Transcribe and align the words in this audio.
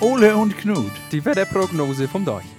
Ole 0.00 0.36
und 0.36 0.56
Knut. 0.56 0.92
Die 1.10 1.24
Wetterprognose 1.24 2.06
vom 2.06 2.24
Deich. 2.24 2.57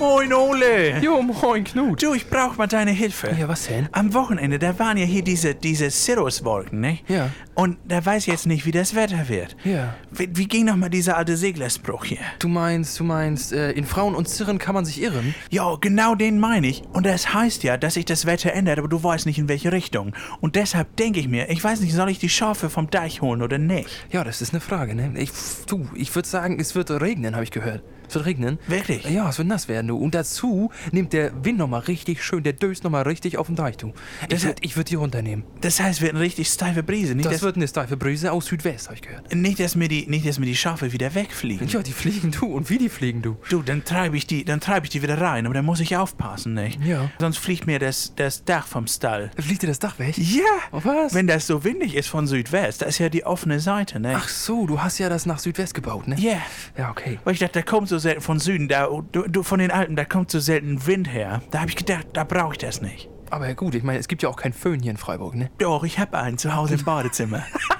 Moin, 0.00 0.32
Ole. 0.32 0.98
Jo, 1.02 1.20
moin 1.20 1.62
Knut. 1.62 2.02
Du, 2.02 2.14
ich 2.14 2.26
brauch 2.26 2.56
mal 2.56 2.66
deine 2.66 2.90
Hilfe. 2.90 3.36
Ja, 3.38 3.48
was 3.48 3.66
denn? 3.66 3.86
Am 3.92 4.14
Wochenende, 4.14 4.58
da 4.58 4.78
waren 4.78 4.96
ja 4.96 5.04
hier 5.04 5.22
diese, 5.22 5.54
diese 5.54 5.90
Cirruswolken, 5.90 6.80
ne? 6.80 7.00
Ja. 7.06 7.28
Und 7.54 7.76
da 7.86 8.02
weiß 8.02 8.22
ich 8.22 8.32
jetzt 8.32 8.46
nicht, 8.46 8.64
wie 8.64 8.70
das 8.70 8.94
Wetter 8.94 9.28
wird. 9.28 9.58
Ja. 9.62 9.94
Wie, 10.10 10.30
wie 10.32 10.48
ging 10.48 10.64
nochmal 10.64 10.88
dieser 10.88 11.18
alte 11.18 11.36
Seglerspruch 11.36 12.06
hier? 12.06 12.20
Du 12.38 12.48
meinst, 12.48 12.98
du 12.98 13.04
meinst, 13.04 13.52
äh, 13.52 13.72
in 13.72 13.84
Frauen 13.84 14.14
und 14.14 14.26
Zirren 14.26 14.56
kann 14.58 14.74
man 14.74 14.86
sich 14.86 15.02
irren? 15.02 15.34
Ja, 15.50 15.76
genau 15.78 16.14
den 16.14 16.38
meine 16.38 16.68
ich. 16.68 16.82
Und 16.94 17.04
das 17.04 17.34
heißt 17.34 17.62
ja, 17.62 17.76
dass 17.76 17.92
sich 17.92 18.06
das 18.06 18.24
Wetter 18.24 18.54
ändert, 18.54 18.78
aber 18.78 18.88
du 18.88 19.04
weißt 19.04 19.26
nicht 19.26 19.38
in 19.38 19.50
welche 19.50 19.70
Richtung. 19.70 20.14
Und 20.40 20.56
deshalb 20.56 20.96
denke 20.96 21.20
ich 21.20 21.28
mir, 21.28 21.50
ich 21.50 21.62
weiß 21.62 21.80
nicht, 21.82 21.92
soll 21.92 22.08
ich 22.08 22.18
die 22.18 22.30
Schafe 22.30 22.70
vom 22.70 22.88
Deich 22.88 23.20
holen 23.20 23.42
oder 23.42 23.58
nicht? 23.58 23.90
Ja, 24.10 24.24
das 24.24 24.40
ist 24.40 24.54
eine 24.54 24.62
Frage, 24.62 24.94
ne? 24.94 25.12
Ich, 25.18 25.30
du, 25.66 25.86
ich 25.94 26.14
würde 26.14 26.26
sagen, 26.26 26.58
es 26.58 26.74
wird 26.74 26.90
regnen, 26.90 27.34
habe 27.34 27.44
ich 27.44 27.50
gehört. 27.50 27.82
Es 28.10 28.14
wird 28.16 28.26
regnen. 28.26 28.58
Wirklich? 28.66 29.04
Ja, 29.08 29.28
es 29.28 29.38
wird 29.38 29.48
nass 29.48 29.68
werden, 29.68 29.86
du. 29.88 29.96
Und 29.96 30.14
dazu 30.14 30.70
nimmt 30.92 31.12
der 31.12 31.44
Wind 31.44 31.58
nochmal 31.58 31.80
richtig 31.82 32.22
schön, 32.24 32.42
der 32.42 32.52
döst 32.52 32.84
nochmal 32.84 33.02
richtig 33.04 33.38
auf 33.38 33.46
den 33.46 33.56
Deich, 33.56 33.76
du. 33.76 33.92
Ich 34.22 34.28
Das- 34.28 34.44
würde 34.44 34.60
ich 34.62 34.76
würd 34.76 34.90
die 34.90 34.96
runternehmen. 34.96 35.44
Das 35.60 35.80
heißt, 35.80 35.98
es 35.98 36.00
wird 36.02 36.12
eine 36.14 36.20
richtig 36.20 36.48
steife 36.48 36.82
Brise. 36.82 37.14
Nicht, 37.14 37.26
Das 37.26 37.34
dass, 37.34 37.42
wird 37.42 37.56
eine 37.56 37.68
steife 37.68 37.96
Brise 37.96 38.32
aus 38.32 38.46
Südwest, 38.46 38.86
habe 38.86 38.96
ich 38.96 39.02
gehört. 39.02 39.34
nicht, 39.34 39.60
dass, 39.60 39.76
mir 39.76 39.88
die, 39.88 40.06
nicht, 40.08 40.26
dass 40.26 40.38
mir 40.38 40.46
die 40.46 40.56
Schafe 40.56 40.92
wieder 40.92 41.14
wegfliegen. 41.14 41.68
Ja, 41.68 41.82
die 41.82 41.92
fliegen, 41.92 42.32
du. 42.32 42.46
Und 42.46 42.68
wie 42.68 42.78
die 42.78 42.88
fliegen, 42.88 43.22
du. 43.22 43.36
Du, 43.48 43.62
dann 43.62 43.84
treibe 43.84 44.16
ich 44.16 44.26
die, 44.26 44.44
dann 44.44 44.60
treibe 44.60 44.86
ich 44.86 44.90
die 44.90 45.02
wieder 45.02 45.20
rein, 45.20 45.46
aber 45.46 45.54
dann 45.54 45.64
muss 45.64 45.80
ich 45.80 45.96
aufpassen, 45.96 46.54
nicht? 46.54 46.80
Ja. 46.84 47.10
Sonst 47.18 47.38
fliegt 47.38 47.66
mir 47.66 47.78
das, 47.78 48.12
das 48.16 48.44
Dach 48.44 48.66
vom 48.66 48.86
Stall. 48.88 49.30
Fliegt 49.38 49.62
dir 49.62 49.68
das 49.68 49.78
Dach 49.78 49.98
weg? 50.00 50.18
Ja. 50.18 50.42
Oh, 50.72 50.80
was? 50.82 51.14
Wenn 51.14 51.26
das 51.28 51.46
so 51.46 51.62
windig 51.64 51.94
ist 51.94 52.08
von 52.08 52.26
Südwest, 52.26 52.82
da 52.82 52.86
ist 52.86 52.98
ja 52.98 53.08
die 53.08 53.24
offene 53.24 53.60
Seite, 53.60 54.00
ne? 54.00 54.14
Ach 54.16 54.28
so, 54.28 54.66
du 54.66 54.80
hast 54.82 54.98
ja 54.98 55.08
das 55.08 55.26
nach 55.26 55.38
Südwest 55.38 55.74
gebaut, 55.74 56.08
ne? 56.08 56.16
Ja. 56.18 56.38
Ja, 56.76 56.90
okay. 56.90 57.18
Weil 57.24 57.34
ich 57.34 57.38
dachte, 57.40 57.60
da 57.60 57.62
kommt 57.62 57.88
so 57.88 57.98
selten 58.00 58.20
von 58.20 58.40
Süden, 58.40 58.66
da, 58.66 58.88
du, 58.88 59.22
du, 59.28 59.42
von 59.44 59.60
den 59.60 59.70
Alpen, 59.70 59.94
da 59.94 60.04
kommt 60.04 60.32
so 60.32 60.40
selten 60.40 60.86
Wind 60.86 61.12
her. 61.12 61.42
Da 61.52 61.60
habe 61.60 61.70
ich 61.70 61.76
gedacht, 61.76 62.08
da 62.14 62.24
brauche 62.24 62.54
ich 62.54 62.58
das 62.58 62.82
nicht. 62.82 63.08
Aber 63.30 63.46
ja 63.46 63.54
gut, 63.54 63.76
ich 63.76 63.84
meine, 63.84 64.00
es 64.00 64.08
gibt 64.08 64.22
ja 64.22 64.28
auch 64.28 64.36
kein 64.36 64.52
Föhn 64.52 64.80
hier 64.80 64.90
in 64.90 64.96
Freiburg, 64.96 65.36
ne? 65.36 65.50
Doch, 65.58 65.84
ich 65.84 66.00
habe 66.00 66.18
einen 66.18 66.36
zu 66.36 66.56
Hause 66.56 66.74
im 66.74 66.84
Badezimmer. 66.84 67.44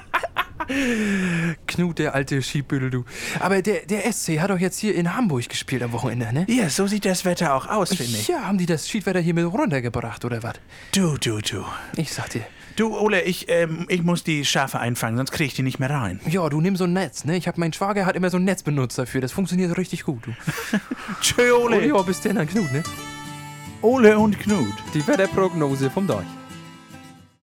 Knut, 1.66 1.98
der 1.98 2.14
alte 2.14 2.42
Skibüdel, 2.42 2.90
du. 2.90 3.04
Aber 3.40 3.62
der, 3.62 3.86
der 3.86 4.10
SC 4.12 4.38
hat 4.40 4.50
doch 4.50 4.58
jetzt 4.58 4.78
hier 4.78 4.94
in 4.94 5.14
Hamburg 5.16 5.48
gespielt 5.48 5.82
am 5.82 5.92
Wochenende, 5.92 6.32
ne? 6.32 6.46
ja, 6.48 6.68
so 6.68 6.86
sieht 6.86 7.04
das 7.04 7.24
Wetter 7.24 7.54
auch 7.54 7.66
aus, 7.68 7.90
finde 7.94 8.04
ich. 8.18 8.28
Ja, 8.28 8.42
haben 8.46 8.58
die 8.58 8.66
das 8.66 8.88
Schiedwetter 8.88 9.20
hier 9.20 9.34
mit 9.34 9.44
runtergebracht, 9.46 10.24
oder 10.24 10.42
was? 10.42 10.54
Du, 10.92 11.16
du, 11.16 11.38
du. 11.40 11.64
Ich 11.96 12.12
sag 12.12 12.30
dir. 12.30 12.42
Du, 12.76 12.96
Ole, 12.96 13.22
ich, 13.22 13.46
ähm, 13.48 13.84
ich 13.88 14.02
muss 14.02 14.24
die 14.24 14.44
Schafe 14.44 14.78
einfangen, 14.80 15.16
sonst 15.16 15.32
kriege 15.32 15.48
ich 15.48 15.54
die 15.54 15.62
nicht 15.62 15.80
mehr 15.80 15.90
rein. 15.90 16.20
Ja, 16.26 16.48
du 16.48 16.60
nimm 16.60 16.76
so 16.76 16.84
ein 16.84 16.92
Netz, 16.92 17.24
ne? 17.24 17.36
Ich 17.36 17.46
hab, 17.48 17.58
mein 17.58 17.72
Schwager 17.72 18.06
hat 18.06 18.16
immer 18.16 18.30
so 18.30 18.38
ein 18.38 18.44
Netz 18.44 18.62
benutzt 18.62 18.96
dafür. 18.98 19.20
Das 19.20 19.32
funktioniert 19.32 19.76
richtig 19.76 20.04
gut, 20.04 20.26
du. 20.26 20.30
Tschö, 21.20 21.52
Oh, 21.52 21.64
Ole. 21.64 21.86
ja, 21.86 22.00
bis 22.02 22.20
denn 22.20 22.36
dann, 22.36 22.48
Knut, 22.48 22.72
ne? 22.72 22.82
Ole 23.82 24.18
und 24.18 24.38
Knut. 24.38 24.72
Die 24.94 25.06
Wetterprognose 25.06 25.90
vom 25.90 26.06
Deich. 26.06 26.26